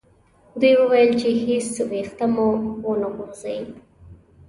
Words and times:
دوی 0.59 0.73
وویل 0.77 1.11
چې 1.21 1.29
هیڅ 1.45 1.69
ویښته 1.89 2.25
مو 2.33 2.47
و 2.87 2.91
نه 3.01 3.07
غورځي. 3.15 3.59